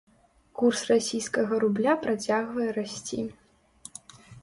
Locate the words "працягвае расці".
2.07-3.21